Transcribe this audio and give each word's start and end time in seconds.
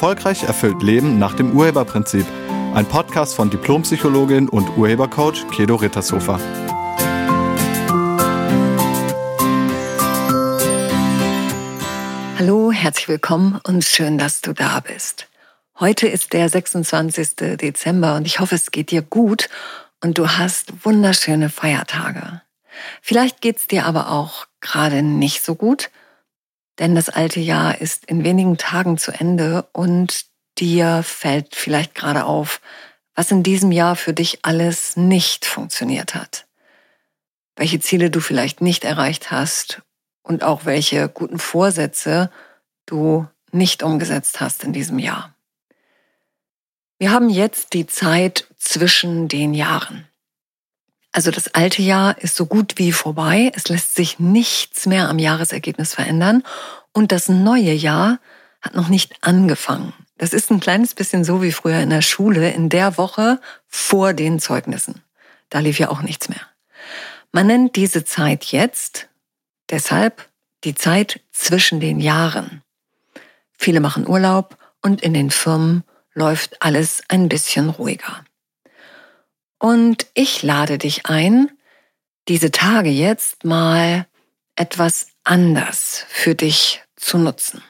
Erfolgreich 0.00 0.44
erfüllt 0.44 0.82
Leben 0.82 1.18
nach 1.18 1.34
dem 1.34 1.54
Urheberprinzip. 1.54 2.24
Ein 2.72 2.86
Podcast 2.86 3.34
von 3.34 3.50
Diplompsychologin 3.50 4.48
und 4.48 4.78
Urhebercoach 4.78 5.46
Kedo 5.50 5.74
Rittershofer. 5.74 6.40
Hallo, 12.38 12.72
herzlich 12.72 13.08
willkommen 13.08 13.60
und 13.62 13.84
schön, 13.84 14.16
dass 14.16 14.40
du 14.40 14.54
da 14.54 14.80
bist. 14.80 15.28
Heute 15.78 16.08
ist 16.08 16.32
der 16.32 16.48
26. 16.48 17.58
Dezember 17.58 18.16
und 18.16 18.26
ich 18.26 18.40
hoffe, 18.40 18.54
es 18.54 18.70
geht 18.70 18.92
dir 18.92 19.02
gut 19.02 19.50
und 20.02 20.16
du 20.16 20.30
hast 20.30 20.86
wunderschöne 20.86 21.50
Feiertage. 21.50 22.40
Vielleicht 23.02 23.42
geht's 23.42 23.66
dir 23.66 23.84
aber 23.84 24.10
auch 24.10 24.46
gerade 24.62 25.02
nicht 25.02 25.44
so 25.44 25.54
gut 25.54 25.90
denn 26.80 26.94
das 26.94 27.10
alte 27.10 27.40
Jahr 27.40 27.80
ist 27.80 28.06
in 28.06 28.24
wenigen 28.24 28.56
Tagen 28.56 28.96
zu 28.96 29.12
Ende 29.12 29.68
und 29.72 30.24
dir 30.58 31.02
fällt 31.04 31.54
vielleicht 31.54 31.94
gerade 31.94 32.24
auf, 32.24 32.60
was 33.14 33.30
in 33.30 33.42
diesem 33.42 33.70
Jahr 33.70 33.96
für 33.96 34.14
dich 34.14 34.40
alles 34.42 34.96
nicht 34.96 35.44
funktioniert 35.44 36.14
hat. 36.14 36.46
Welche 37.54 37.80
Ziele 37.80 38.10
du 38.10 38.20
vielleicht 38.20 38.62
nicht 38.62 38.84
erreicht 38.84 39.30
hast 39.30 39.82
und 40.22 40.42
auch 40.42 40.64
welche 40.64 41.10
guten 41.10 41.38
Vorsätze 41.38 42.30
du 42.86 43.28
nicht 43.52 43.82
umgesetzt 43.82 44.40
hast 44.40 44.64
in 44.64 44.72
diesem 44.72 44.98
Jahr. 44.98 45.34
Wir 46.98 47.10
haben 47.10 47.28
jetzt 47.28 47.74
die 47.74 47.86
Zeit 47.86 48.46
zwischen 48.56 49.28
den 49.28 49.52
Jahren. 49.52 50.06
Also 51.12 51.30
das 51.30 51.54
alte 51.54 51.82
Jahr 51.82 52.18
ist 52.18 52.36
so 52.36 52.46
gut 52.46 52.74
wie 52.76 52.92
vorbei. 52.92 53.50
Es 53.54 53.68
lässt 53.68 53.94
sich 53.94 54.18
nichts 54.18 54.86
mehr 54.86 55.08
am 55.08 55.18
Jahresergebnis 55.18 55.94
verändern. 55.94 56.44
Und 56.92 57.12
das 57.12 57.28
neue 57.28 57.72
Jahr 57.72 58.18
hat 58.60 58.74
noch 58.74 58.88
nicht 58.88 59.14
angefangen. 59.22 59.92
Das 60.18 60.32
ist 60.32 60.50
ein 60.50 60.60
kleines 60.60 60.94
bisschen 60.94 61.24
so 61.24 61.42
wie 61.42 61.52
früher 61.52 61.80
in 61.80 61.90
der 61.90 62.02
Schule, 62.02 62.50
in 62.50 62.68
der 62.68 62.98
Woche 62.98 63.40
vor 63.66 64.12
den 64.12 64.38
Zeugnissen. 64.38 65.02
Da 65.48 65.60
lief 65.60 65.78
ja 65.78 65.88
auch 65.88 66.02
nichts 66.02 66.28
mehr. 66.28 66.42
Man 67.32 67.46
nennt 67.46 67.76
diese 67.76 68.04
Zeit 68.04 68.44
jetzt 68.46 69.08
deshalb 69.70 70.28
die 70.64 70.74
Zeit 70.74 71.20
zwischen 71.32 71.80
den 71.80 72.00
Jahren. 72.00 72.62
Viele 73.56 73.80
machen 73.80 74.06
Urlaub 74.06 74.58
und 74.82 75.00
in 75.00 75.14
den 75.14 75.30
Firmen 75.30 75.84
läuft 76.12 76.62
alles 76.62 77.02
ein 77.08 77.28
bisschen 77.28 77.70
ruhiger. 77.70 78.24
Und 79.60 80.06
ich 80.14 80.42
lade 80.42 80.78
dich 80.78 81.06
ein, 81.06 81.50
diese 82.28 82.50
Tage 82.50 82.88
jetzt 82.88 83.44
mal 83.44 84.06
etwas 84.56 85.08
anders 85.22 86.06
für 86.08 86.34
dich 86.34 86.82
zu 86.96 87.18
nutzen. 87.18 87.62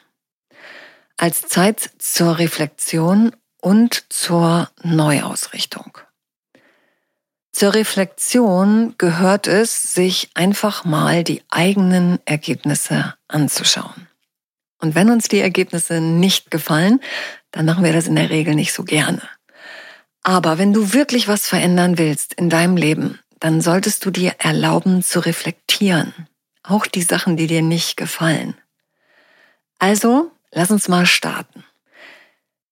Als 1.17 1.41
Zeit 1.41 1.91
zur 1.99 2.39
Reflexion 2.39 3.35
und 3.59 4.05
zur 4.09 4.71
Neuausrichtung. 4.81 5.97
Zur 7.51 7.73
Reflexion 7.73 8.95
gehört 8.97 9.47
es, 9.47 9.93
sich 9.93 10.31
einfach 10.33 10.85
mal 10.85 11.25
die 11.25 11.43
eigenen 11.49 12.19
Ergebnisse 12.23 13.15
anzuschauen. 13.27 14.07
Und 14.79 14.95
wenn 14.95 15.09
uns 15.09 15.27
die 15.27 15.41
Ergebnisse 15.41 15.99
nicht 15.99 16.49
gefallen, 16.51 17.01
dann 17.51 17.65
machen 17.65 17.83
wir 17.83 17.91
das 17.91 18.07
in 18.07 18.15
der 18.15 18.29
Regel 18.29 18.55
nicht 18.55 18.73
so 18.73 18.83
gerne. 18.83 19.21
Aber 20.23 20.57
wenn 20.57 20.73
du 20.73 20.93
wirklich 20.93 21.27
was 21.27 21.47
verändern 21.47 21.97
willst 21.97 22.33
in 22.33 22.49
deinem 22.49 22.77
Leben, 22.77 23.19
dann 23.39 23.61
solltest 23.61 24.05
du 24.05 24.11
dir 24.11 24.35
erlauben 24.37 25.01
zu 25.03 25.19
reflektieren. 25.19 26.13
Auch 26.63 26.85
die 26.85 27.01
Sachen, 27.01 27.37
die 27.37 27.47
dir 27.47 27.63
nicht 27.63 27.97
gefallen. 27.97 28.55
Also, 29.79 30.31
lass 30.51 30.69
uns 30.69 30.87
mal 30.87 31.07
starten. 31.07 31.63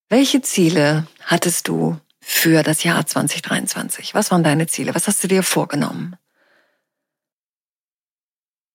Welche 0.09 0.41
Ziele 0.41 1.07
hattest 1.25 1.68
du 1.68 2.00
für 2.22 2.62
das 2.62 2.84
Jahr 2.84 3.06
2023? 3.06 4.13
Was 4.13 4.29
waren 4.29 4.44
deine 4.44 4.68
Ziele? 4.68 4.94
Was 4.94 5.07
hast 5.07 5.23
du 5.23 5.28
dir 5.28 5.41
vorgenommen? 5.41 6.16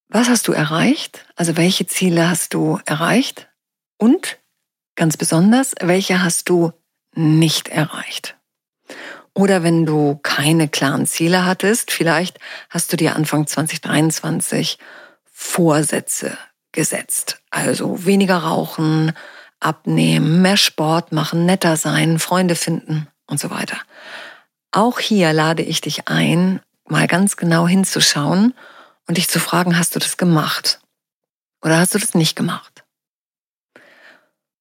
Was 0.08 0.28
hast 0.28 0.48
du 0.48 0.52
erreicht? 0.52 1.26
Also 1.36 1.56
welche 1.56 1.86
Ziele 1.86 2.28
hast 2.28 2.54
du 2.54 2.80
erreicht? 2.86 3.48
Und 3.98 4.38
ganz 4.96 5.16
besonders, 5.16 5.74
welche 5.80 6.22
hast 6.22 6.48
du 6.48 6.72
nicht 7.14 7.68
erreicht? 7.68 8.36
Oder 9.34 9.62
wenn 9.62 9.84
du 9.84 10.18
keine 10.22 10.68
klaren 10.68 11.06
Ziele 11.06 11.44
hattest, 11.44 11.90
vielleicht 11.90 12.38
hast 12.70 12.92
du 12.92 12.96
dir 12.96 13.16
Anfang 13.16 13.46
2023 13.46 14.78
Vorsätze 15.24 16.38
gesetzt. 16.72 17.40
Also 17.50 18.06
weniger 18.06 18.38
rauchen, 18.38 19.12
abnehmen, 19.60 20.42
mehr 20.42 20.56
Sport 20.56 21.12
machen, 21.12 21.46
netter 21.46 21.76
sein, 21.76 22.18
Freunde 22.18 22.54
finden 22.54 23.08
und 23.26 23.40
so 23.40 23.50
weiter. 23.50 23.78
Auch 24.70 24.98
hier 24.98 25.32
lade 25.32 25.62
ich 25.62 25.80
dich 25.80 26.08
ein, 26.08 26.60
mal 26.86 27.06
ganz 27.06 27.36
genau 27.36 27.66
hinzuschauen 27.66 28.54
und 29.06 29.18
dich 29.18 29.28
zu 29.28 29.40
fragen, 29.40 29.78
hast 29.78 29.94
du 29.94 29.98
das 29.98 30.16
gemacht? 30.16 30.80
Oder 31.62 31.78
hast 31.78 31.94
du 31.94 31.98
das 31.98 32.14
nicht 32.14 32.36
gemacht? 32.36 32.84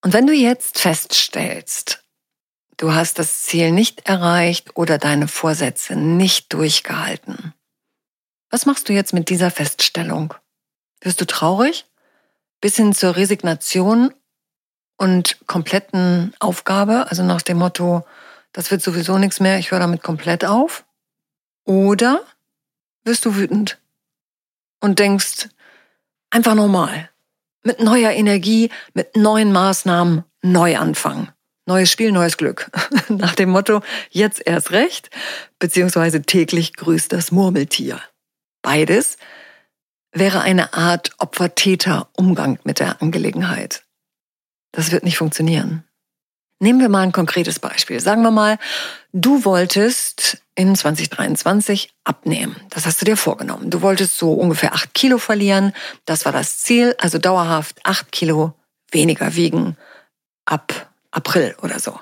Und 0.02 0.14
wenn 0.14 0.28
du 0.28 0.34
jetzt 0.34 0.80
feststellst, 0.80 2.03
Du 2.78 2.94
hast 2.94 3.20
das 3.20 3.44
Ziel 3.44 3.72
nicht 3.72 4.08
erreicht 4.08 4.76
oder 4.76 4.98
deine 4.98 5.28
Vorsätze 5.28 5.96
nicht 5.96 6.52
durchgehalten. 6.54 7.54
Was 8.50 8.66
machst 8.66 8.90
du 8.90 8.94
jetzt 8.94 9.14
mit 9.14 9.30
dieser 9.30 9.52
Feststellung? 9.52 10.34
Wirst 11.02 11.22
du 11.22 11.26
traurig? 11.26 11.86
Bis 12.62 12.76
hin 12.76 12.94
zur 12.94 13.16
Resignation 13.16 14.14
und 14.98 15.38
kompletten 15.48 16.34
Aufgabe, 16.40 17.08
also 17.10 17.24
nach 17.24 17.42
dem 17.42 17.58
Motto, 17.58 18.06
das 18.52 18.72
wird 18.72 18.82
sowieso 18.82 19.18
nichts 19.18 19.40
mehr, 19.40 19.60
ich 19.60 19.72
höre 19.72 19.80
damit 19.80 20.04
komplett 20.04 20.46
auf? 20.46 20.86
Oder 21.66 22.22
wirst 23.04 23.26
du 23.26 23.36
wütend 23.36 23.80
und 24.80 25.00
denkst, 25.00 25.50
einfach 26.30 26.56
normal, 26.56 27.10
mit 27.64 27.80
neuer 27.80 28.12
Energie, 28.12 28.70
mit 28.94 29.16
neuen 29.16 29.52
Maßnahmen 29.52 30.24
neu 30.42 30.78
anfangen. 30.78 31.32
Neues 31.66 31.90
Spiel, 31.90 32.12
neues 32.12 32.38
Glück. 32.38 32.70
Nach 33.10 33.36
dem 33.36 33.50
Motto, 33.50 33.82
jetzt 34.10 34.46
erst 34.46 34.72
recht, 34.72 35.10
beziehungsweise 35.60 36.22
täglich 36.22 36.74
grüßt 36.74 37.12
das 37.14 37.32
Murmeltier. 37.32 38.02
Beides 38.62 39.18
wäre 40.12 40.42
eine 40.42 40.74
Art 40.74 41.12
Opfer-Täter-Umgang 41.20 42.60
mit 42.64 42.80
der 42.80 43.02
Angelegenheit. 43.02 43.84
Das 44.74 44.92
wird 44.92 45.04
nicht 45.04 45.18
funktionieren. 45.18 45.86
Nehmen 46.60 46.80
wir 46.80 46.90
mal 46.90 47.02
ein 47.02 47.12
konkretes 47.12 47.60
Beispiel. 47.60 48.00
Sagen 48.00 48.22
wir 48.24 48.32
mal, 48.32 48.58
du 49.12 49.44
wolltest 49.44 50.42
in 50.56 50.76
2023 50.76 51.94
abnehmen. 52.04 52.56
Das 52.70 52.86
hast 52.86 53.02
du 53.02 53.06
dir 53.06 53.18
vorgenommen. 53.18 53.70
Du 53.70 53.82
wolltest 53.82 54.18
so 54.18 54.34
ungefähr 54.34 54.74
acht 54.74 54.94
Kilo 54.94 55.18
verlieren. 55.18 55.74
Das 56.06 56.26
war 56.26 56.32
das 56.32 56.60
Ziel. 56.60 56.96
Also 57.00 57.18
dauerhaft 57.18 57.80
acht 57.84 58.12
Kilo 58.12 58.54
weniger 58.92 59.36
wiegen 59.36 59.78
ab 60.46 60.93
April 61.14 61.56
oder 61.62 61.80
so. 61.80 62.00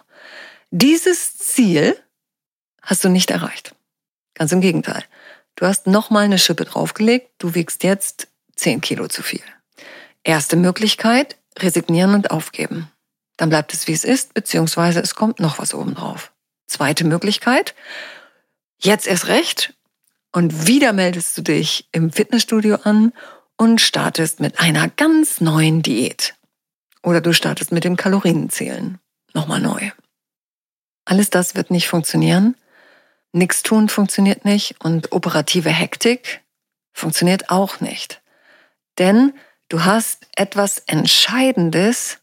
Dieses 0.71 1.37
Ziel 1.37 1.97
hast 2.81 3.03
du 3.03 3.09
nicht 3.09 3.29
erreicht. 3.29 3.75
Ganz 4.33 4.51
im 4.51 4.61
Gegenteil. 4.61 5.03
Du 5.55 5.65
hast 5.65 5.85
nochmal 5.85 6.23
eine 6.23 6.39
Schippe 6.39 6.65
draufgelegt, 6.65 7.29
du 7.37 7.53
wiegst 7.53 7.83
jetzt 7.83 8.27
10 8.55 8.81
Kilo 8.81 9.07
zu 9.07 9.21
viel. 9.21 9.43
Erste 10.23 10.55
Möglichkeit, 10.55 11.35
resignieren 11.59 12.13
und 12.13 12.31
aufgeben. 12.31 12.89
Dann 13.37 13.49
bleibt 13.49 13.73
es 13.73 13.87
wie 13.87 13.93
es 13.93 14.03
ist, 14.03 14.33
beziehungsweise 14.33 15.01
es 15.01 15.15
kommt 15.15 15.39
noch 15.39 15.59
was 15.59 15.73
oben 15.73 15.95
drauf. 15.95 16.31
Zweite 16.67 17.03
Möglichkeit, 17.03 17.75
jetzt 18.79 19.07
erst 19.07 19.27
recht 19.27 19.73
und 20.31 20.67
wieder 20.67 20.93
meldest 20.93 21.37
du 21.37 21.41
dich 21.41 21.89
im 21.91 22.11
Fitnessstudio 22.11 22.75
an 22.83 23.11
und 23.57 23.81
startest 23.81 24.39
mit 24.39 24.59
einer 24.59 24.87
ganz 24.89 25.41
neuen 25.41 25.81
Diät. 25.81 26.35
Oder 27.03 27.21
du 27.21 27.33
startest 27.33 27.71
mit 27.71 27.83
dem 27.83 27.95
Kalorienzählen 27.95 28.99
nochmal 29.33 29.59
neu. 29.59 29.91
Alles 31.05 31.29
das 31.29 31.55
wird 31.55 31.71
nicht 31.71 31.87
funktionieren. 31.87 32.55
Nix 33.33 33.63
tun 33.63 33.89
funktioniert 33.89 34.45
nicht 34.45 34.81
und 34.83 35.11
operative 35.11 35.69
Hektik 35.69 36.41
funktioniert 36.93 37.49
auch 37.49 37.79
nicht. 37.79 38.21
Denn 38.97 39.33
du 39.69 39.83
hast 39.85 40.27
etwas 40.35 40.79
Entscheidendes 40.79 42.19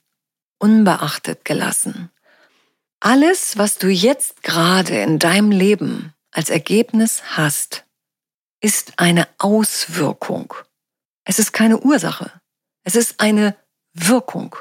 unbeachtet 0.58 1.44
gelassen. 1.44 2.10
Alles, 3.00 3.56
was 3.56 3.78
du 3.78 3.88
jetzt 3.88 4.42
gerade 4.42 5.00
in 5.00 5.18
deinem 5.18 5.50
Leben 5.50 6.14
als 6.30 6.50
Ergebnis 6.50 7.22
hast, 7.36 7.84
ist 8.60 8.98
eine 8.98 9.28
Auswirkung. 9.38 10.52
Es 11.24 11.38
ist 11.38 11.52
keine 11.52 11.78
Ursache. 11.78 12.32
Es 12.82 12.96
ist 12.96 13.20
eine 13.20 13.56
Wirkung. 13.92 14.56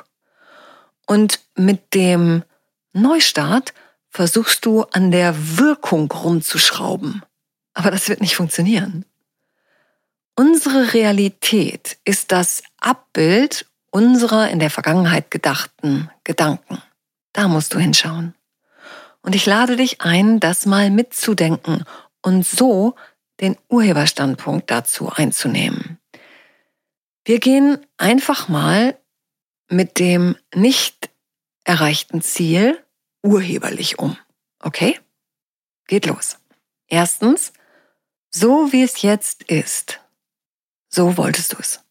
Und 1.07 1.39
mit 1.56 1.95
dem 1.95 2.44
Neustart 2.94 3.74
versuchst 4.09 4.65
du 4.65 4.83
an 4.83 5.09
der 5.09 5.57
Wirkung 5.57 6.12
rumzuschrauben. 6.12 7.24
Aber 7.74 7.92
das 7.92 8.09
wird 8.09 8.21
nicht 8.21 8.36
funktionieren. 8.36 9.06
Unsere 10.36 10.94
Realität 10.94 11.98
ist 12.04 12.31
das 12.31 12.62
Abbild 12.80 13.65
unserer 13.89 14.50
in 14.50 14.59
der 14.59 14.69
Vergangenheit 14.69 15.31
gedachten 15.31 16.12
Gedanken. 16.24 16.81
Da 17.33 17.48
musst 17.48 17.74
du 17.74 17.80
hinschauen. 17.80 18.36
Und 19.21 19.36
ich 19.36 19.45
lade 19.45 19.75
dich 19.75 20.01
ein, 20.01 20.39
das 20.39 20.65
mal 20.65 20.89
mitzudenken 20.89 21.86
und 22.21 22.45
so 22.45 22.95
den 23.39 23.57
Urheberstandpunkt 23.69 24.69
dazu 24.69 25.09
einzunehmen. 25.09 26.00
Wir 27.25 27.39
gehen 27.39 27.80
einfach 27.98 28.48
mal 28.48 28.98
mit 29.69 30.00
dem 30.00 30.36
nicht 30.54 31.10
erreichten 31.64 32.22
Ziel 32.22 32.84
urheberlich 33.24 34.00
um. 34.00 34.18
Okay? 34.60 35.00
Geht 35.88 36.06
los. 36.06 36.38
Erstens, 36.88 37.54
so 38.30 38.72
wie 38.72 38.84
es 38.84 39.02
jetzt 39.02 39.44
ist, 39.44 40.00
so 40.90 41.18
wolltest 41.18 41.54
du 41.54 41.58
es. 41.60 41.81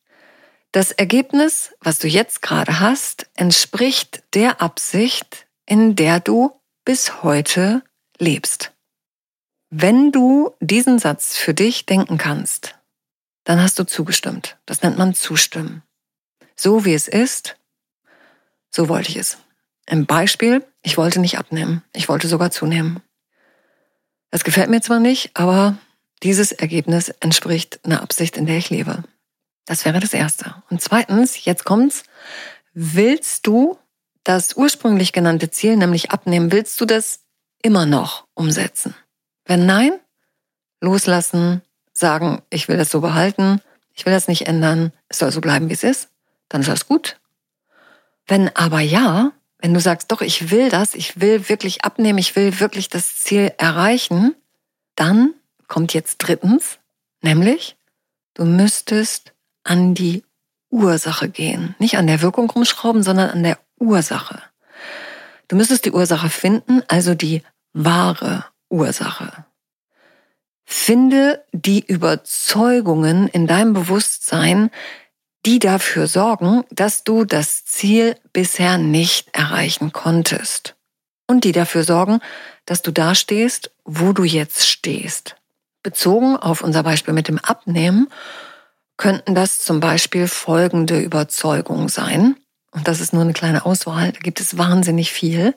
Das 0.73 0.93
Ergebnis, 0.93 1.73
was 1.81 1.99
du 1.99 2.09
jetzt 2.09 2.43
gerade 2.43 2.81
hast, 2.81 3.29
entspricht 3.35 4.23
der 4.35 4.61
Absicht, 4.61 5.47
in 5.65 5.97
der 5.97 6.21
du 6.21 6.53
bis 6.85 7.23
heute 7.23 7.83
lebst. 8.19 8.73
Wenn 9.71 10.13
du 10.13 10.55
diesen 10.61 10.99
Satz 10.99 11.37
für 11.37 11.55
dich 11.55 11.87
denken 11.87 12.19
kannst, 12.19 12.79
dann 13.45 13.61
hast 13.61 13.79
du 13.79 13.85
zugestimmt. 13.85 14.59
Das 14.67 14.83
nennt 14.83 14.99
man 14.99 15.15
Zustimmen. 15.15 15.83
So 16.57 16.85
wie 16.85 16.95
es 16.95 17.09
ist, 17.09 17.57
so 18.77 18.91
wollte 18.91 19.11
ich 19.11 19.17
es. 19.17 19.39
Im 19.87 20.05
Beispiel, 20.05 20.65
ich 20.83 20.99
wollte 20.99 21.19
nicht 21.19 21.39
abnehmen, 21.39 21.83
ich 21.95 22.09
wollte 22.09 22.29
sogar 22.29 22.51
zunehmen. 22.51 23.01
Das 24.31 24.45
gefällt 24.45 24.69
mir 24.69 24.83
zwar 24.83 25.01
nicht, 25.01 25.31
aber 25.35 25.79
dieses 26.23 26.53
Ergebnis 26.53 27.09
entspricht 27.09 27.81
einer 27.85 28.03
Absicht, 28.03 28.37
in 28.37 28.45
der 28.45 28.59
ich 28.59 28.69
lebe. 28.69 29.03
Das 29.65 29.85
wäre 29.87 29.99
das 29.99 30.13
Erste. 30.13 30.63
Und 30.69 30.83
zweitens, 30.83 31.45
jetzt 31.45 31.65
kommt's, 31.65 32.05
willst 32.75 33.47
du 33.47 33.79
das 34.25 34.57
ursprünglich 34.57 35.13
genannte 35.13 35.51
Ziel, 35.51 35.77
nämlich 35.77 36.11
abnehmen, 36.11 36.53
willst 36.53 36.79
du 36.81 36.85
das 36.85 37.21
immer 37.63 37.87
noch 37.87 38.27
umsetzen? 38.35 38.95
Wenn 39.47 39.65
nein, 39.65 39.93
loslassen, 40.83 41.63
sagen, 41.95 42.43
ich 42.51 42.69
will 42.69 42.77
das 42.77 42.91
so 42.91 43.01
behalten, 43.01 43.63
ich 43.95 44.05
will 44.05 44.13
das 44.13 44.29
nicht 44.29 44.47
ändern, 44.47 44.93
es 45.09 45.19
soll 45.19 45.33
so 45.33 45.41
bleiben, 45.41 45.71
wie 45.71 45.75
es 45.75 45.83
ist, 45.85 46.09
dann 46.49 46.61
ist 46.61 46.69
das 46.69 46.87
gut. 46.87 47.19
Wenn 48.27 48.55
aber 48.57 48.81
ja, 48.81 49.33
wenn 49.59 49.75
du 49.75 49.81
sagst, 49.81 50.11
doch, 50.13 50.21
ich 50.21 50.51
will 50.51 50.69
das, 50.69 50.95
ich 50.95 51.21
will 51.21 51.49
wirklich 51.49 51.85
abnehmen, 51.85 52.19
ich 52.19 52.37
will 52.37 52.61
wirklich 52.61 52.89
das 52.89 53.17
Ziel 53.17 53.53
erreichen, 53.59 54.35
dann 54.95 55.35
kommt 55.69 55.95
jetzt 55.95 56.19
drittens, 56.19 56.79
nämlich, 57.23 57.77
du 58.35 58.45
müsstest 58.45 59.33
an 59.65 59.95
die 59.95 60.25
Ursache 60.71 61.29
gehen. 61.29 61.75
Nicht 61.79 61.97
an 61.97 62.07
der 62.07 62.23
Wirkung 62.23 62.51
rumschrauben, 62.51 63.03
sondern 63.03 63.31
an 63.31 63.43
der 63.43 63.59
Ursache. 63.79 64.43
Du 65.49 65.57
müsstest 65.57 65.85
die 65.85 65.93
Ursache 65.93 66.29
finden, 66.29 66.83
also 66.89 67.15
die 67.15 67.43
wahre 67.73 68.45
Ursache. 68.69 69.45
Finde 70.65 71.45
die 71.53 71.85
Überzeugungen 71.87 73.29
in 73.29 73.47
deinem 73.47 73.73
Bewusstsein, 73.73 74.71
die 75.47 75.61
dafür 75.61 76.09
sorgen, 76.09 76.65
dass 76.71 77.05
du 77.05 77.25
das 77.25 77.65
Ziel 77.65 78.17
bisher 78.33 78.79
nicht 78.79 79.29
erreichen 79.33 79.93
konntest. 79.93 80.75
Und 81.29 81.45
die 81.45 81.53
dafür 81.53 81.85
sorgen, 81.85 82.21
dass 82.67 82.83
du 82.83 82.91
da 82.91 83.15
stehst, 83.15 83.71
wo 83.85 84.13
du 84.13 84.25
jetzt 84.25 84.67
stehst. 84.67 85.37
Bezogen 85.85 86.37
auf 86.37 86.63
unser 86.63 86.83
Beispiel 86.83 87.15
mit 87.15 87.29
dem 87.29 87.39
Abnehmen 87.39 88.09
könnten 88.97 89.37
das 89.37 89.63
zum 89.63 89.79
Beispiel 89.79 90.27
folgende 90.27 91.01
Überzeugungen 91.01 91.89
sein. 91.89 92.35
Und 92.73 92.89
das 92.89 93.01
ist 93.01 93.13
nur 93.13 93.23
eine 93.23 93.33
kleine 93.33 93.65
Auswahl, 93.65 94.11
da 94.11 94.19
gibt 94.19 94.41
es 94.41 94.59
wahnsinnig 94.59 95.13
viel. 95.13 95.55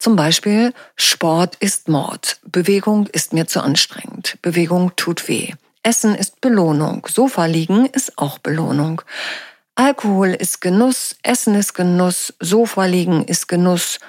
Zum 0.00 0.16
Beispiel, 0.16 0.74
Sport 0.96 1.56
ist 1.60 1.88
Mord, 1.88 2.40
Bewegung 2.44 3.06
ist 3.06 3.32
mir 3.32 3.46
zu 3.46 3.60
anstrengend, 3.60 4.38
Bewegung 4.42 4.96
tut 4.96 5.28
weh. 5.28 5.54
Essen 5.82 6.14
ist 6.14 6.40
Belohnung, 6.40 7.06
Sofa 7.08 7.46
liegen 7.46 7.86
ist 7.86 8.18
auch 8.18 8.38
Belohnung. 8.38 9.02
Alkohol 9.74 10.30
ist 10.30 10.60
Genuss, 10.60 11.16
Essen 11.22 11.54
ist 11.54 11.74
Genuss, 11.74 12.34
Sofa 12.40 12.84
liegen 12.86 13.24
ist 13.24 13.48
Genuss. 13.48 14.00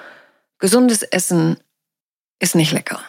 Gesundes 0.58 1.02
Essen 1.02 1.58
ist 2.40 2.54
nicht 2.54 2.72
lecker. 2.72 3.00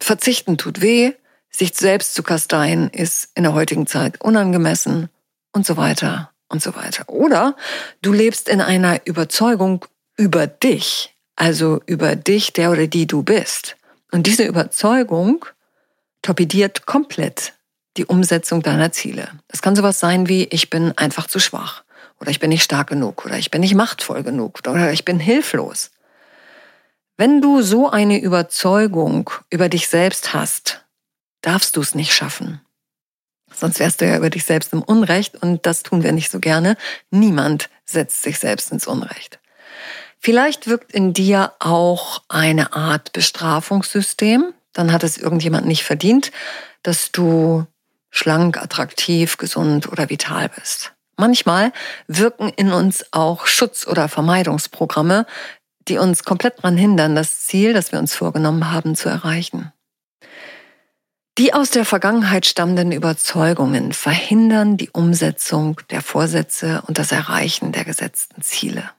Verzichten 0.00 0.56
tut 0.56 0.80
weh, 0.80 1.12
sich 1.50 1.74
selbst 1.74 2.14
zu 2.14 2.22
kasteien 2.22 2.88
ist 2.90 3.30
in 3.34 3.42
der 3.42 3.52
heutigen 3.52 3.86
Zeit 3.86 4.20
unangemessen 4.20 5.10
und 5.52 5.66
so 5.66 5.76
weiter 5.76 6.30
und 6.48 6.62
so 6.62 6.74
weiter. 6.74 7.08
Oder 7.08 7.56
du 8.02 8.12
lebst 8.12 8.48
in 8.48 8.60
einer 8.60 9.06
Überzeugung 9.06 9.84
über 10.16 10.46
dich, 10.46 11.14
also 11.36 11.80
über 11.86 12.16
dich, 12.16 12.52
der 12.52 12.70
oder 12.70 12.86
die 12.86 13.06
du 13.06 13.22
bist. 13.22 13.76
Und 14.10 14.26
diese 14.26 14.44
Überzeugung 14.44 15.44
torpediert 16.22 16.86
komplett 16.86 17.54
die 17.98 18.06
Umsetzung 18.06 18.62
deiner 18.62 18.92
Ziele. 18.92 19.28
Das 19.48 19.60
kann 19.60 19.76
sowas 19.76 20.00
sein 20.00 20.28
wie, 20.28 20.44
ich 20.44 20.70
bin 20.70 20.96
einfach 20.96 21.26
zu 21.26 21.40
schwach 21.40 21.82
oder 22.20 22.30
ich 22.30 22.40
bin 22.40 22.50
nicht 22.50 22.62
stark 22.62 22.88
genug 22.88 23.24
oder 23.26 23.36
ich 23.36 23.50
bin 23.50 23.60
nicht 23.60 23.74
machtvoll 23.74 24.22
genug 24.22 24.60
oder 24.66 24.92
ich 24.92 25.04
bin 25.04 25.20
hilflos. 25.20 25.90
Wenn 27.16 27.42
du 27.42 27.62
so 27.62 27.90
eine 27.90 28.20
Überzeugung 28.20 29.30
über 29.50 29.68
dich 29.68 29.88
selbst 29.88 30.32
hast, 30.32 30.84
darfst 31.42 31.76
du 31.76 31.80
es 31.80 31.94
nicht 31.94 32.14
schaffen. 32.14 32.60
Sonst 33.52 33.80
wärst 33.80 34.00
du 34.00 34.06
ja 34.06 34.16
über 34.16 34.30
dich 34.30 34.44
selbst 34.44 34.72
im 34.72 34.82
Unrecht 34.82 35.42
und 35.42 35.66
das 35.66 35.82
tun 35.82 36.04
wir 36.04 36.12
nicht 36.12 36.30
so 36.30 36.38
gerne. 36.38 36.76
Niemand 37.10 37.70
setzt 37.84 38.22
sich 38.22 38.38
selbst 38.38 38.70
ins 38.70 38.86
Unrecht. 38.86 39.40
Vielleicht 40.20 40.68
wirkt 40.68 40.92
in 40.92 41.12
dir 41.12 41.52
auch 41.58 42.22
eine 42.28 42.72
Art 42.72 43.12
Bestrafungssystem. 43.12 44.52
Dann 44.72 44.92
hat 44.92 45.02
es 45.02 45.16
irgendjemand 45.16 45.66
nicht 45.66 45.82
verdient, 45.82 46.30
dass 46.82 47.10
du 47.10 47.66
schlank, 48.10 48.56
attraktiv, 48.56 49.36
gesund 49.36 49.90
oder 49.90 50.10
vital 50.10 50.48
bist. 50.48 50.92
Manchmal 51.16 51.72
wirken 52.06 52.48
in 52.50 52.72
uns 52.72 53.04
auch 53.12 53.46
Schutz- 53.46 53.86
oder 53.86 54.08
Vermeidungsprogramme, 54.08 55.26
die 55.88 55.98
uns 55.98 56.24
komplett 56.24 56.58
daran 56.58 56.76
hindern, 56.76 57.16
das 57.16 57.40
Ziel, 57.40 57.72
das 57.72 57.92
wir 57.92 57.98
uns 57.98 58.14
vorgenommen 58.14 58.70
haben, 58.70 58.94
zu 58.94 59.08
erreichen. 59.08 59.72
Die 61.38 61.54
aus 61.54 61.70
der 61.70 61.84
Vergangenheit 61.84 62.46
stammenden 62.46 62.90
Überzeugungen 62.90 63.92
verhindern 63.92 64.76
die 64.76 64.90
Umsetzung 64.90 65.80
der 65.90 66.02
Vorsätze 66.02 66.82
und 66.86 66.98
das 66.98 67.12
Erreichen 67.12 67.70
der 67.70 67.84
gesetzten 67.84 68.42
Ziele. 68.42 68.90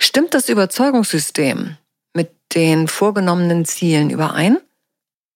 Stimmt 0.00 0.34
das 0.34 0.48
Überzeugungssystem 0.48 1.76
mit 2.14 2.30
den 2.54 2.86
vorgenommenen 2.86 3.64
Zielen 3.64 4.10
überein, 4.10 4.58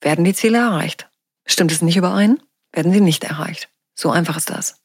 werden 0.00 0.24
die 0.24 0.34
Ziele 0.34 0.58
erreicht. 0.58 1.08
Stimmt 1.46 1.72
es 1.72 1.82
nicht 1.82 1.96
überein, 1.96 2.40
werden 2.72 2.92
sie 2.92 3.00
nicht 3.00 3.24
erreicht. 3.24 3.68
So 3.94 4.10
einfach 4.10 4.36
ist 4.36 4.50
das. 4.50 4.80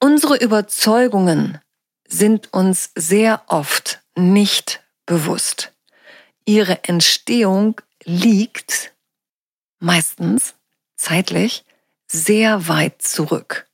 Unsere 0.00 0.36
Überzeugungen 0.36 1.60
sind 2.08 2.52
uns 2.52 2.90
sehr 2.94 3.42
oft 3.46 4.00
nicht 4.14 4.82
bewusst. 5.06 5.72
Ihre 6.44 6.84
Entstehung 6.84 7.80
liegt 8.04 8.92
meistens 9.78 10.54
zeitlich 10.96 11.64
sehr 12.06 12.68
weit 12.68 13.02
zurück. 13.02 13.66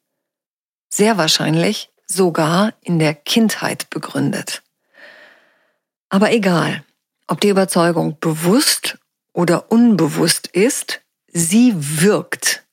Sehr 0.89 1.19
wahrscheinlich 1.19 1.91
sogar 2.07 2.73
in 2.81 2.99
der 2.99 3.15
Kindheit 3.15 3.91
begründet. 3.91 4.63
Aber 6.09 6.33
egal, 6.33 6.85
ob 7.27 7.41
die 7.41 7.49
Überzeugung 7.49 8.19
bewusst 8.21 8.99
oder 9.33 9.71
unbewusst 9.71 10.47
ist, 10.49 11.02
sie 11.33 11.75
wirkt. 11.77 12.65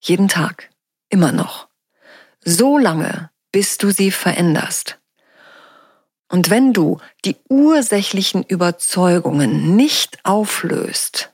Jeden 0.00 0.28
Tag. 0.28 0.70
Immer 1.10 1.32
noch. 1.32 1.68
So 2.44 2.78
lange, 2.78 3.30
bis 3.52 3.78
du 3.78 3.90
sie 3.90 4.10
veränderst. 4.10 4.98
Und 6.28 6.50
wenn 6.50 6.72
du 6.72 6.98
die 7.24 7.36
ursächlichen 7.48 8.42
Überzeugungen 8.42 9.76
nicht 9.76 10.18
auflöst, 10.24 11.32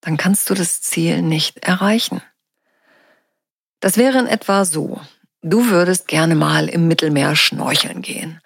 dann 0.00 0.16
kannst 0.16 0.48
du 0.50 0.54
das 0.54 0.80
Ziel 0.80 1.20
nicht 1.22 1.58
erreichen. 1.58 2.22
Das 3.80 3.96
wäre 3.96 4.18
in 4.18 4.26
etwa 4.26 4.64
so. 4.64 5.00
Du 5.42 5.68
würdest 5.68 6.08
gerne 6.08 6.34
mal 6.34 6.68
im 6.68 6.88
Mittelmeer 6.88 7.36
schnorcheln 7.36 8.02
gehen, 8.02 8.40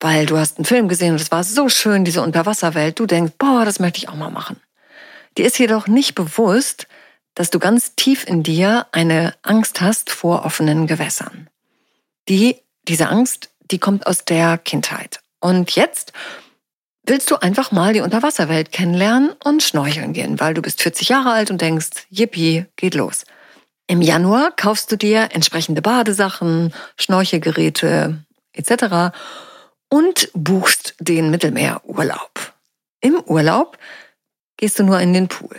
weil 0.00 0.26
du 0.26 0.36
hast 0.36 0.58
einen 0.58 0.64
Film 0.64 0.88
gesehen 0.88 1.12
und 1.12 1.20
es 1.20 1.30
war 1.30 1.44
so 1.44 1.68
schön, 1.68 2.04
diese 2.04 2.22
Unterwasserwelt. 2.22 2.98
Du 2.98 3.06
denkst, 3.06 3.34
boah, 3.38 3.64
das 3.64 3.78
möchte 3.78 3.98
ich 3.98 4.08
auch 4.08 4.16
mal 4.16 4.30
machen. 4.30 4.60
Dir 5.36 5.46
ist 5.46 5.58
jedoch 5.58 5.86
nicht 5.86 6.14
bewusst, 6.14 6.86
dass 7.34 7.50
du 7.50 7.58
ganz 7.58 7.94
tief 7.94 8.26
in 8.26 8.42
dir 8.42 8.86
eine 8.92 9.34
Angst 9.42 9.80
hast 9.80 10.10
vor 10.10 10.44
offenen 10.44 10.86
Gewässern. 10.86 11.48
Die, 12.28 12.56
diese 12.88 13.08
Angst, 13.08 13.50
die 13.70 13.78
kommt 13.78 14.06
aus 14.06 14.24
der 14.24 14.58
Kindheit. 14.58 15.20
Und 15.40 15.72
jetzt 15.72 16.12
willst 17.04 17.30
du 17.30 17.36
einfach 17.36 17.72
mal 17.72 17.92
die 17.92 18.00
Unterwasserwelt 18.00 18.72
kennenlernen 18.72 19.32
und 19.44 19.62
schnorcheln 19.62 20.12
gehen, 20.12 20.40
weil 20.40 20.54
du 20.54 20.62
bist 20.62 20.82
40 20.82 21.10
Jahre 21.10 21.32
alt 21.32 21.50
und 21.50 21.60
denkst, 21.60 22.06
yippie, 22.10 22.66
geht 22.76 22.94
los. 22.94 23.24
Im 23.86 24.02
Januar 24.02 24.50
kaufst 24.56 24.90
du 24.90 24.96
dir 24.96 25.28
entsprechende 25.32 25.82
Badesachen, 25.82 26.72
Schnorchelgeräte 26.98 28.24
etc. 28.52 29.14
und 29.88 30.30
buchst 30.32 30.94
den 30.98 31.30
Mittelmeerurlaub. 31.30 32.54
Im 33.00 33.20
Urlaub 33.26 33.78
gehst 34.56 34.78
du 34.78 34.84
nur 34.84 35.00
in 35.00 35.12
den 35.12 35.28
Pool, 35.28 35.56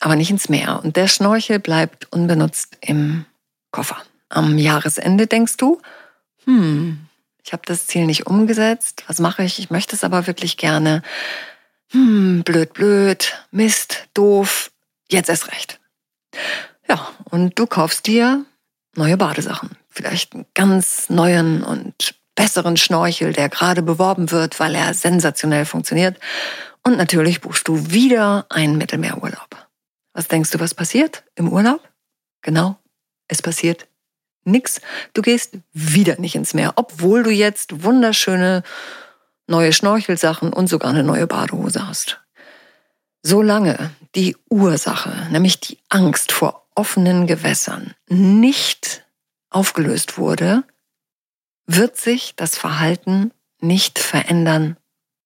aber 0.00 0.16
nicht 0.16 0.30
ins 0.30 0.48
Meer 0.48 0.80
und 0.82 0.96
der 0.96 1.08
Schnorchel 1.08 1.58
bleibt 1.58 2.12
unbenutzt 2.12 2.76
im 2.80 3.24
Koffer. 3.70 4.02
Am 4.28 4.58
Jahresende 4.58 5.26
denkst 5.26 5.56
du, 5.56 5.80
hm, 6.44 7.06
ich 7.44 7.52
habe 7.52 7.62
das 7.66 7.86
Ziel 7.86 8.06
nicht 8.06 8.26
umgesetzt, 8.26 9.04
was 9.06 9.18
mache 9.18 9.42
ich? 9.42 9.58
Ich 9.58 9.70
möchte 9.70 9.96
es 9.96 10.04
aber 10.04 10.26
wirklich 10.26 10.56
gerne. 10.56 11.02
Hm, 11.90 12.42
blöd, 12.44 12.72
blöd, 12.72 13.34
Mist, 13.50 14.08
doof, 14.14 14.70
jetzt 15.10 15.28
erst 15.28 15.52
recht. 15.52 15.80
Ja, 16.88 17.08
und 17.24 17.58
du 17.58 17.66
kaufst 17.66 18.06
dir 18.06 18.44
neue 18.96 19.16
Badesachen. 19.16 19.70
Vielleicht 19.88 20.34
einen 20.34 20.46
ganz 20.54 21.10
neuen 21.10 21.62
und 21.62 22.14
besseren 22.34 22.76
Schnorchel, 22.76 23.32
der 23.32 23.48
gerade 23.48 23.82
beworben 23.82 24.30
wird, 24.30 24.58
weil 24.58 24.74
er 24.74 24.94
sensationell 24.94 25.66
funktioniert. 25.66 26.18
Und 26.84 26.96
natürlich 26.96 27.40
buchst 27.40 27.68
du 27.68 27.90
wieder 27.90 28.46
einen 28.48 28.76
Mittelmeerurlaub. 28.76 29.68
Was 30.12 30.28
denkst 30.28 30.50
du, 30.50 30.60
was 30.60 30.74
passiert 30.74 31.24
im 31.34 31.48
Urlaub? 31.48 31.80
Genau, 32.42 32.76
es 33.28 33.40
passiert 33.40 33.86
nix. 34.44 34.80
Du 35.14 35.22
gehst 35.22 35.58
wieder 35.72 36.18
nicht 36.18 36.34
ins 36.34 36.54
Meer, 36.54 36.72
obwohl 36.76 37.22
du 37.22 37.30
jetzt 37.30 37.84
wunderschöne 37.84 38.62
neue 39.46 39.72
Schnorchelsachen 39.72 40.52
und 40.52 40.66
sogar 40.68 40.90
eine 40.90 41.02
neue 41.02 41.26
Badehose 41.26 41.86
hast. 41.86 42.20
Solange 43.22 43.90
die 44.14 44.36
Ursache, 44.50 45.28
nämlich 45.30 45.60
die 45.60 45.78
Angst 45.88 46.32
vor 46.32 46.66
offenen 46.74 47.26
Gewässern, 47.26 47.94
nicht 48.08 49.04
aufgelöst 49.50 50.18
wurde, 50.18 50.64
wird 51.66 51.96
sich 51.96 52.34
das 52.34 52.56
Verhalten 52.56 53.32
nicht 53.60 53.98
verändern 53.98 54.76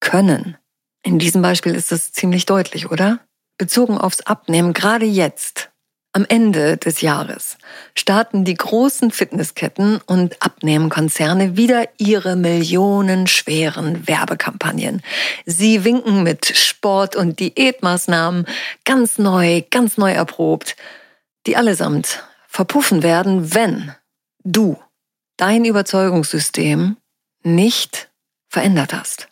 können. 0.01 0.59
In 1.07 1.21
diesem 1.21 1.41
Beispiel 1.41 1.77
ist 1.77 1.93
das 1.93 2.11
ziemlich 2.11 2.47
deutlich, 2.47 2.91
oder? 2.91 3.21
Bezogen 3.59 3.97
aufs 3.97 4.23
Abnehmen, 4.23 4.73
gerade 4.73 5.07
jetzt, 5.07 5.71
am 6.13 6.27
Ende 6.29 6.79
des 6.79 7.01
Jahres, 7.01 7.59
starten 7.95 8.45
die 8.45 8.55
großen 8.55 9.13
Fitnessketten 9.13 10.01
und 10.07 10.43
Abnehmkonzerne 10.43 11.57
wieder 11.57 11.89
ihre 11.99 12.35
millionenschweren 12.35 14.09
Werbekampagnen. 14.09 15.01
Sie 15.45 15.85
winken 15.85 16.25
mit 16.25 16.45
Sport- 16.57 17.15
und 17.15 17.39
Diätmaßnahmen, 17.39 18.45
ganz 18.85 19.17
neu, 19.17 19.63
ganz 19.71 19.99
neu 19.99 20.11
erprobt, 20.11 20.75
die 21.47 21.57
allesamt 21.57 22.25
verpuffen 22.49 23.05
werden, 23.05 23.55
wenn 23.55 23.95
du 24.43 24.77
dein 25.37 25.65
Überzeugungssystem 25.65 26.97
nicht 27.45 28.11
verändert 28.49 28.93
hast. 28.93 29.29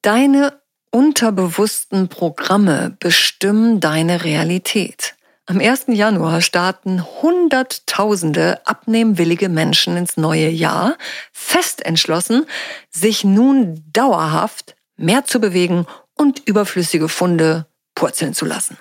Deine 0.00 0.57
unterbewussten 0.90 2.08
Programme 2.08 2.96
bestimmen 2.98 3.80
deine 3.80 4.24
Realität. 4.24 5.14
Am 5.46 5.60
1. 5.60 5.86
Januar 5.88 6.42
starten 6.42 7.02
Hunderttausende 7.22 8.66
abnehmwillige 8.66 9.48
Menschen 9.48 9.96
ins 9.96 10.16
neue 10.16 10.48
Jahr, 10.48 10.98
fest 11.32 11.84
entschlossen, 11.86 12.44
sich 12.90 13.24
nun 13.24 13.82
dauerhaft 13.92 14.76
mehr 14.96 15.24
zu 15.24 15.40
bewegen 15.40 15.86
und 16.14 16.46
überflüssige 16.46 17.08
Funde 17.08 17.66
purzeln 17.94 18.34
zu 18.34 18.44
lassen. 18.44 18.76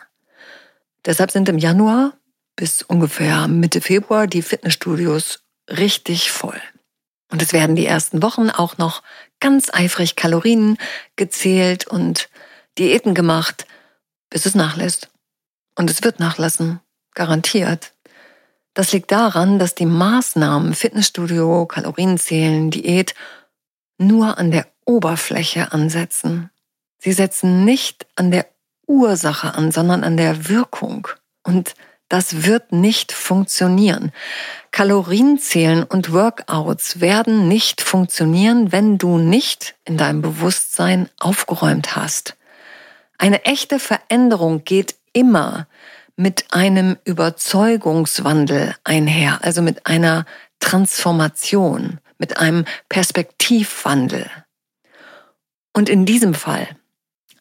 Deshalb 1.05 1.31
sind 1.31 1.47
im 1.47 1.57
Januar 1.57 2.17
bis 2.57 2.81
ungefähr 2.81 3.47
Mitte 3.47 3.79
Februar 3.79 4.27
die 4.27 4.41
Fitnessstudios 4.41 5.39
richtig 5.69 6.31
voll. 6.31 6.59
Und 7.31 7.41
es 7.41 7.53
werden 7.53 7.75
die 7.75 7.85
ersten 7.85 8.21
Wochen 8.21 8.49
auch 8.49 8.77
noch 8.77 9.03
ganz 9.39 9.69
eifrig 9.73 10.15
Kalorien 10.15 10.77
gezählt 11.15 11.87
und 11.87 12.29
Diäten 12.77 13.13
gemacht, 13.13 13.65
bis 14.29 14.45
es 14.45 14.55
nachlässt. 14.55 15.09
Und 15.75 15.89
es 15.89 16.03
wird 16.03 16.19
nachlassen, 16.19 16.79
garantiert. 17.13 17.93
Das 18.73 18.91
liegt 18.91 19.11
daran, 19.11 19.57
dass 19.59 19.75
die 19.75 19.85
Maßnahmen 19.85 20.73
Fitnessstudio, 20.73 21.65
Kalorienzählen, 21.65 22.69
Diät 22.69 23.15
nur 23.97 24.37
an 24.37 24.51
der 24.51 24.67
Oberfläche 24.85 25.71
ansetzen. 25.71 26.51
Sie 26.99 27.13
setzen 27.13 27.65
nicht 27.65 28.07
an 28.15 28.31
der 28.31 28.47
Ursache 28.85 29.53
an, 29.53 29.71
sondern 29.71 30.03
an 30.03 30.17
der 30.17 30.47
Wirkung. 30.49 31.07
Und 31.43 31.73
das 32.09 32.45
wird 32.45 32.71
nicht 32.71 33.11
funktionieren. 33.11 34.11
Kalorienzählen 34.71 35.83
und 35.83 36.13
Workouts 36.13 37.01
werden 37.01 37.47
nicht 37.47 37.81
funktionieren, 37.81 38.71
wenn 38.71 38.97
du 38.97 39.17
nicht 39.17 39.75
in 39.85 39.97
deinem 39.97 40.21
Bewusstsein 40.21 41.09
aufgeräumt 41.19 41.95
hast. 41.95 42.37
Eine 43.17 43.45
echte 43.45 43.79
Veränderung 43.79 44.63
geht 44.63 44.95
immer 45.11 45.67
mit 46.15 46.45
einem 46.51 46.97
Überzeugungswandel 47.03 48.75
einher, 48.83 49.39
also 49.43 49.61
mit 49.61 49.85
einer 49.85 50.25
Transformation, 50.59 51.99
mit 52.17 52.37
einem 52.37 52.65
Perspektivwandel. 52.89 54.29
Und 55.73 55.89
in 55.89 56.05
diesem 56.05 56.33
Fall, 56.33 56.67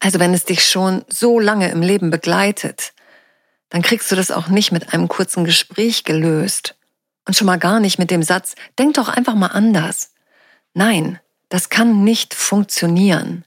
also 0.01 0.19
wenn 0.19 0.35
es 0.35 0.45
dich 0.45 0.65
schon 0.65 1.05
so 1.09 1.41
lange 1.41 1.71
im 1.71 1.81
Leben 1.81 2.11
begleitet, 2.11 2.93
dann 3.71 3.83
kriegst 3.83 4.11
du 4.11 4.17
das 4.17 4.31
auch 4.31 4.49
nicht 4.49 4.73
mit 4.73 4.93
einem 4.93 5.09
kurzen 5.09 5.45
Gespräch 5.45 6.05
gelöst. 6.05 6.77
Und 7.27 7.35
schon 7.35 7.47
mal 7.47 7.59
gar 7.59 7.81
nicht 7.81 7.99
mit 7.99 8.11
dem 8.11 8.23
Satz, 8.23 8.55
denk 8.79 8.95
doch 8.95 9.09
einfach 9.09 9.35
mal 9.35 9.49
anders. 9.49 10.13
Nein, 10.75 11.19
das 11.49 11.69
kann 11.69 12.05
nicht 12.05 12.35
funktionieren. 12.35 13.45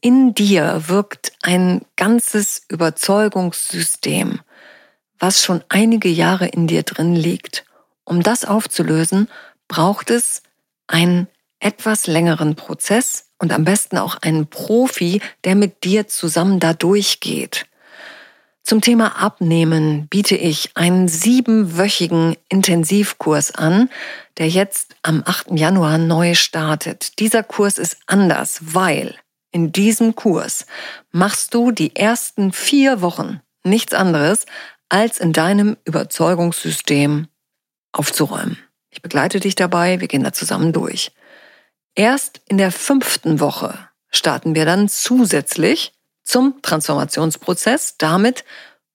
In 0.00 0.34
dir 0.34 0.84
wirkt 0.88 1.32
ein 1.42 1.82
ganzes 1.96 2.62
Überzeugungssystem, 2.68 4.40
was 5.18 5.42
schon 5.42 5.64
einige 5.68 6.08
Jahre 6.08 6.46
in 6.46 6.66
dir 6.66 6.82
drin 6.82 7.16
liegt. 7.16 7.64
Um 8.04 8.22
das 8.22 8.44
aufzulösen, 8.44 9.28
braucht 9.66 10.10
es 10.10 10.42
einen 10.86 11.28
etwas 11.60 12.06
längeren 12.06 12.54
Prozess 12.54 13.30
und 13.38 13.52
am 13.52 13.64
besten 13.64 13.98
auch 13.98 14.16
einen 14.22 14.48
Profi, 14.48 15.20
der 15.44 15.54
mit 15.54 15.84
dir 15.84 16.08
zusammen 16.08 16.60
da 16.60 16.74
durchgeht. 16.74 17.66
Zum 18.68 18.82
Thema 18.82 19.18
Abnehmen 19.18 20.08
biete 20.08 20.36
ich 20.36 20.76
einen 20.76 21.08
siebenwöchigen 21.08 22.36
Intensivkurs 22.50 23.54
an, 23.54 23.88
der 24.36 24.50
jetzt 24.50 24.94
am 25.00 25.22
8. 25.24 25.52
Januar 25.52 25.96
neu 25.96 26.34
startet. 26.34 27.18
Dieser 27.18 27.42
Kurs 27.42 27.78
ist 27.78 27.96
anders, 28.04 28.58
weil 28.60 29.14
in 29.52 29.72
diesem 29.72 30.16
Kurs 30.16 30.66
machst 31.12 31.54
du 31.54 31.70
die 31.70 31.96
ersten 31.96 32.52
vier 32.52 33.00
Wochen 33.00 33.40
nichts 33.64 33.94
anderes, 33.94 34.44
als 34.90 35.18
in 35.18 35.32
deinem 35.32 35.78
Überzeugungssystem 35.86 37.28
aufzuräumen. 37.92 38.58
Ich 38.90 39.00
begleite 39.00 39.40
dich 39.40 39.54
dabei, 39.54 40.00
wir 40.00 40.08
gehen 40.08 40.24
da 40.24 40.34
zusammen 40.34 40.74
durch. 40.74 41.12
Erst 41.94 42.42
in 42.44 42.58
der 42.58 42.70
fünften 42.70 43.40
Woche 43.40 43.78
starten 44.10 44.54
wir 44.54 44.66
dann 44.66 44.90
zusätzlich 44.90 45.94
zum 46.28 46.62
Transformationsprozess, 46.62 47.96
damit 47.96 48.44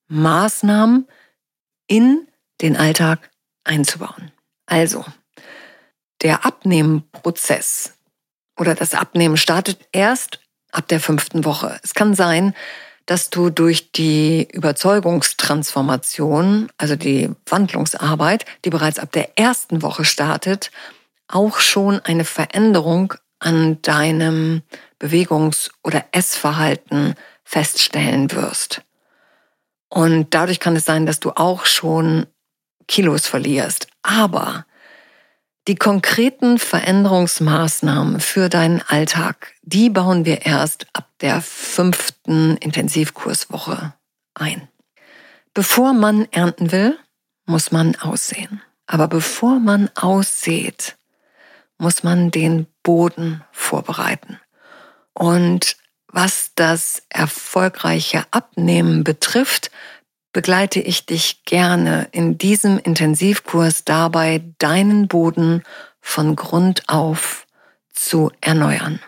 Maßnahmen 0.08 1.08
in 1.86 2.26
den 2.60 2.76
Alltag 2.76 3.30
einzubauen. 3.64 4.30
Also, 4.66 5.04
der 6.22 6.44
Abnehmenprozess 6.46 7.94
oder 8.58 8.76
das 8.76 8.94
Abnehmen 8.94 9.36
startet 9.36 9.86
erst 9.92 10.40
ab 10.70 10.88
der 10.88 11.00
fünften 11.00 11.44
Woche. 11.44 11.78
Es 11.82 11.92
kann 11.94 12.14
sein, 12.14 12.54
dass 13.06 13.28
du 13.30 13.50
durch 13.50 13.90
die 13.92 14.48
Überzeugungstransformation, 14.52 16.70
also 16.78 16.96
die 16.96 17.30
Wandlungsarbeit, 17.46 18.46
die 18.64 18.70
bereits 18.70 19.00
ab 19.00 19.12
der 19.12 19.38
ersten 19.38 19.82
Woche 19.82 20.04
startet, 20.04 20.70
auch 21.28 21.58
schon 21.58 22.00
eine 22.00 22.24
Veränderung 22.24 23.14
an 23.40 23.82
deinem 23.82 24.62
Bewegungs- 25.04 25.70
oder 25.82 26.06
Essverhalten 26.12 27.14
feststellen 27.44 28.32
wirst. 28.32 28.82
Und 29.90 30.32
dadurch 30.32 30.60
kann 30.60 30.76
es 30.76 30.86
sein, 30.86 31.04
dass 31.04 31.20
du 31.20 31.30
auch 31.30 31.66
schon 31.66 32.26
Kilos 32.88 33.26
verlierst. 33.26 33.86
Aber 34.02 34.64
die 35.68 35.76
konkreten 35.76 36.58
Veränderungsmaßnahmen 36.58 38.20
für 38.20 38.48
deinen 38.48 38.82
Alltag, 38.82 39.54
die 39.62 39.90
bauen 39.90 40.24
wir 40.24 40.46
erst 40.46 40.86
ab 40.94 41.08
der 41.20 41.40
fünften 41.42 42.56
Intensivkurswoche 42.56 43.94
ein. 44.34 44.68
Bevor 45.52 45.92
man 45.92 46.26
ernten 46.32 46.72
will, 46.72 46.98
muss 47.46 47.72
man 47.72 47.94
aussehen. 47.96 48.62
Aber 48.86 49.06
bevor 49.06 49.60
man 49.60 49.90
aussät, 49.94 50.96
muss 51.78 52.02
man 52.02 52.30
den 52.30 52.66
Boden 52.82 53.44
vorbereiten. 53.52 54.38
Und 55.14 55.76
was 56.08 56.50
das 56.54 57.02
erfolgreiche 57.08 58.24
Abnehmen 58.30 59.04
betrifft, 59.04 59.70
begleite 60.32 60.80
ich 60.80 61.06
dich 61.06 61.44
gerne 61.44 62.08
in 62.12 62.36
diesem 62.38 62.78
Intensivkurs 62.78 63.84
dabei, 63.84 64.42
deinen 64.58 65.08
Boden 65.08 65.62
von 66.00 66.36
Grund 66.36 66.88
auf 66.88 67.46
zu 67.92 68.30
erneuern. 68.40 69.00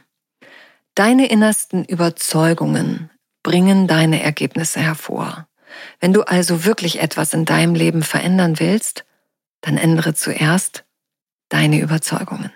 Deine 0.95 1.29
innersten 1.29 1.85
Überzeugungen 1.85 3.11
bringen 3.43 3.87
deine 3.87 4.23
Ergebnisse 4.23 4.81
hervor. 4.81 5.47
Wenn 6.01 6.13
du 6.13 6.23
also 6.23 6.65
wirklich 6.65 7.01
etwas 7.01 7.35
in 7.35 7.45
deinem 7.45 7.75
Leben 7.75 8.03
verändern 8.03 8.59
willst, 8.59 9.05
dann 9.61 9.77
ändere 9.77 10.15
zuerst 10.15 10.85
deine 11.49 11.81
Überzeugungen. 11.81 12.53